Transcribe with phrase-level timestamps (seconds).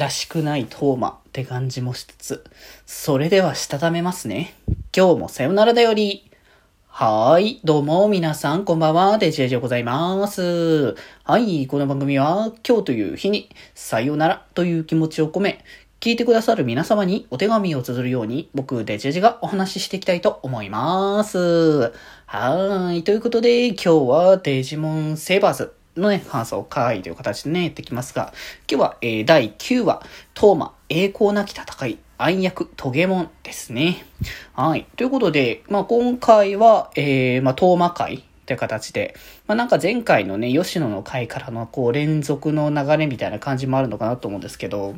[0.00, 2.44] らしくないトーマって感じもしつつ、
[2.86, 4.54] それではしたためますね。
[4.96, 6.30] 今日もさよならだより。
[6.86, 7.60] はーい。
[7.64, 9.18] どうも、皆さん、こんばんは。
[9.18, 10.96] デジェジでございます。
[11.24, 11.66] はい。
[11.66, 15.62] この番組は、今日という日に、さよならという気持ちを込め、
[16.00, 21.38] 聞いてくださる皆様にお手紙を綴るように、僕、デジェジがお話ししていきたいと思います。
[21.38, 23.04] はーい。
[23.04, 28.32] ということで、今日はデジモンセーバーズのね、感想会という形でね、やってきますが、
[28.70, 30.02] 今日は、えー、第9話、
[30.34, 34.04] トーマ、栄光なき戦い、暗躍、トゲモンですね。
[34.54, 34.86] はい。
[34.96, 39.14] ということで、まあ、今回は、えー、まあ、トーマ会って形で、
[39.46, 44.94] まあ、なんか前回のね、吉野の回からのこう連続の流れみたいな感じもあるのかなと思うんですけど、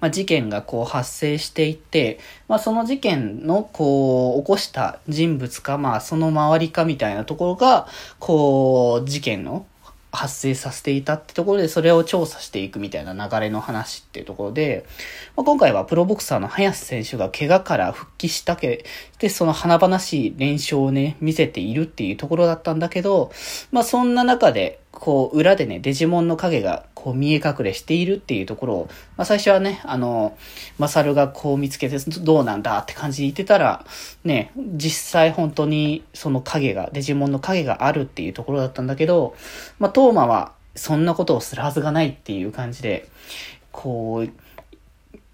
[0.00, 2.18] まあ、事件がこう発生していて、
[2.48, 9.66] まあ、その事件のこう起こした人物か、まあ、その周りかみたいなところが、こう、事件の
[10.10, 14.86] 発生させていたってところで、それを調査していくみたいな流れの話っていうところで、
[15.36, 18.84] まあ、今回はプロボクサーの林選手が怪我から復帰したけ、
[19.18, 23.30] で、その華々しい連勝をね、見せているっていうところだったんだけど、
[23.70, 30.36] まあそんな中で、こう、裏でね、デジモンの影が、こう、見え隠れしているっていうところを、まあ、最初はね、あの、
[30.78, 33.86] マサルがこう見つけて、どうなんだって感じで言ってたら、
[34.24, 39.36] ね、実際本当に、その影が、デジモンの影があるっていうところだったんだけど、
[39.78, 43.08] まあ、トーマは、そんなことをするはずがないっていう感じで、
[43.70, 44.32] こう、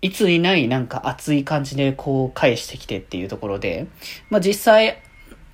[0.00, 3.86] いつにないなんか熱い感じでこう返してきてっていうところで、
[4.30, 5.02] まあ実際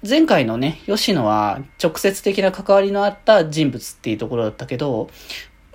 [0.09, 5.11] 前回のね、吉野は直接的な関わりのあった人物っていうところだったけど、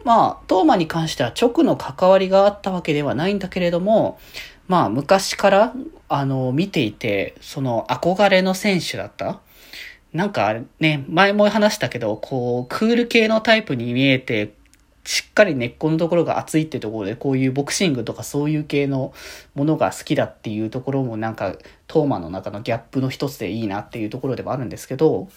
[0.03, 4.19] まあ、トーマに関しては直の関わりがあったわけではないんだけれども、
[4.67, 5.73] まあ、昔から、
[6.07, 9.41] あの、見ていて、その、憧れの選手だった。
[10.13, 14.53] なんかね、前も話したけど、こう、クール系のタイプに見えて、
[15.03, 19.13] しっかり根っこのところが熱いってところで、こういうボクシングとかそういう系の
[19.55, 21.55] ものが好きだっていうところもなんか、
[21.87, 25.27] トーマの中のギャップの一つでいいなっていうところでもあるんですけど、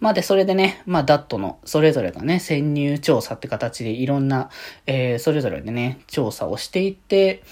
[0.00, 4.50] まあで、それでね、まあダットのそれぞれがね、潜入調査って形でいろんな、
[4.86, 7.42] えー、それぞれでね、調査をしていって、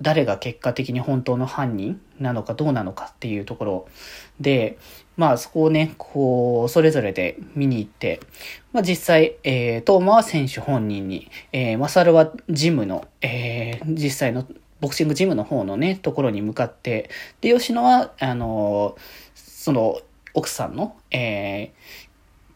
[0.00, 3.88] 誰が結果的に本当の犯人なのかどうなのかっていうところ。
[4.40, 4.78] で、
[5.16, 8.20] まあそこをね、こう、それぞれで見に行って、
[8.72, 14.46] まあ実際、えー、トーマは選手本人に、えー、マサルはジムの、えー、実際の
[14.80, 17.10] ボクシングジムの方のね、ところに向かって、
[17.40, 19.00] で、吉野は、あのー、
[19.34, 20.00] その、
[20.34, 21.72] 奥さんの、え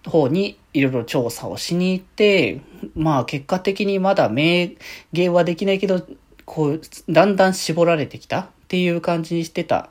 [0.03, 2.61] ー、方にいろいろ調査をしに行って、
[2.95, 4.71] まあ結果的にまだ明
[5.13, 6.07] 言はできないけど、
[6.45, 9.91] こう、だんだん絞られてきたっていう感じにしてた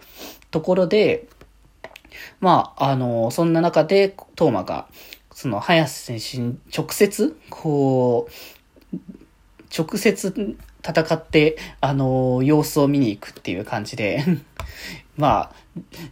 [0.50, 1.28] ところで、
[2.40, 4.88] まあ、あの、そんな中で、トーマが、
[5.34, 8.28] その、早瀬選手に直接、こ
[8.94, 8.96] う、
[9.76, 14.24] 直接戦って、あの、様子を見に行くっていう感じで。
[15.16, 15.56] まあ、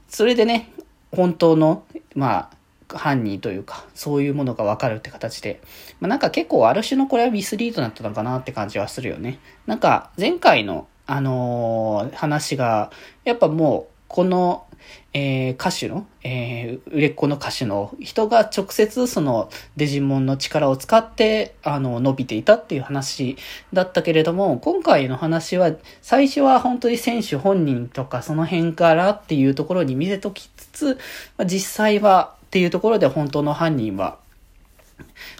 [0.07, 0.69] それでね、
[1.11, 1.83] 本当の、
[2.15, 5.61] まあ、犯人というか、そういうものがわかるって形で。
[5.99, 9.39] まあなんか結構ある種のこれはミスリードだったのかなって感じはするよね。
[9.67, 12.91] なんか前回の、あのー、話が、
[13.25, 14.65] やっぱもう、この
[15.13, 23.37] えー、歌手の、えー、売れっ子の歌手の人が直接そのデジモンの力を使って、あの、伸びていたっていう話
[23.73, 25.71] だったけれども、今回の話は、
[26.01, 30.99] 最初は本当に選手本人とかその辺からっていうところに見せときつつ、
[31.45, 34.19] 実際はっていうところで本当の犯人は、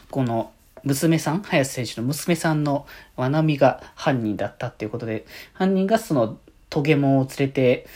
[0.10, 0.52] この
[0.84, 6.40] 娘さん、林選手の娘さんのわなみが犯人だったっていうことで、犯人がその
[6.72, 7.88] トゲモンを連れて、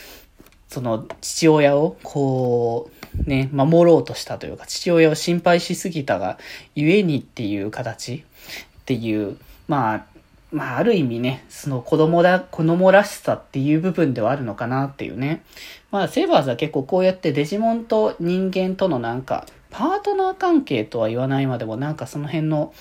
[0.74, 2.90] その父親をこ
[3.24, 6.36] うね、守ろうとしたというか、父親を心配しすぎたが、
[6.74, 10.06] ゆえにっていう形っていう、まあ、
[10.50, 15.44] まあ、ある意味ね、その子供だ、子供らしさっていう部分ではあるのかなっていうね。
[15.92, 22.74] まあ、セーバーズは結構こうやってデジモンと人間とのなんか、パートナー関係とは言わないまでもなんかその辺の、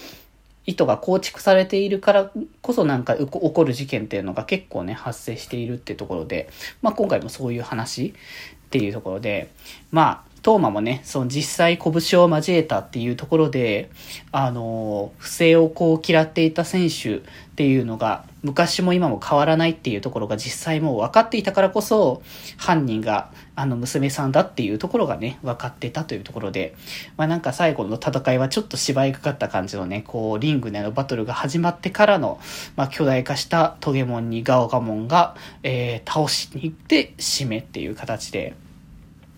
[0.66, 2.32] 意図が構築されているから
[2.62, 6.50] こそなんか起こる事件っていうのが結構ね、発生しているっていうところで、
[6.82, 9.50] まあ今回もそういう話っていうところで、
[9.92, 13.90] まあ、トーマもね、その実際拳を交えたっていうところで、
[14.34, 17.22] あの、不正をこう嫌っていた選手っ
[17.56, 22.22] ていうのが、昔も今も変わらないっていうところが実際もう分かっていたからこそ、
[22.58, 26.76] 犯人があの娘さんだっていうところがね、分かってたというところで、
[27.16, 32.42] まあなんか最後の戦いはちょっと芝居かかった感じのね、こう、リングでのバトルが始まってからの、
[32.76, 38.56] まあ巨大化したトゲモンにガオガモンが、えー、倒しに行って締めっていう形で、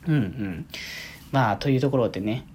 [0.07, 0.65] うんうん。
[1.31, 2.45] まあ、というところでね、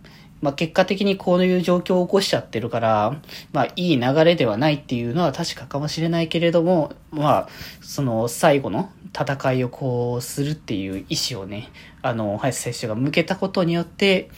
[0.40, 3.20] まあ、結果的にこういう状況を起こしちゃってるから、
[3.52, 7.48] まあ、いい流れではないっていうのは確かかもしれないけれども、まあ、
[7.82, 11.68] その最後の戦いをこうするっていう意思をね、
[12.00, 14.30] あの、林選手が向けたことによって、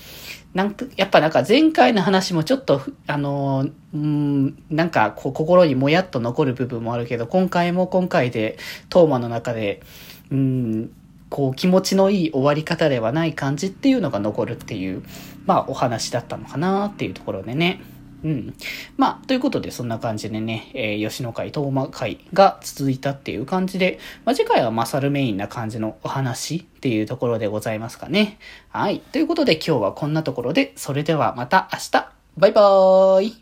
[0.54, 8.58] なんか、やっぱなんか前回の話もちょっと、あの、うん、なんかこう心にもやっと残る部分もあるけど、今回も今回で、
[8.88, 9.82] トーマの中で、
[10.30, 10.90] うん、
[11.32, 15.02] こう気持ちのいい終わり方ではない感じっていうのが残るっていう、
[15.46, 17.80] まあお話だったのかなっていうところでね。
[18.22, 18.54] うん。
[18.96, 28.38] まあ、ということで、そんな感じでね、えー、吉野会、東馬会が続いたっていう感じで、まあ、次回はマサルメインな感じのお話っていうところでございますかね。
[28.68, 29.00] はい。
[29.00, 33.41] ということで、今日はこんなところで、それではまた明日バイバーイ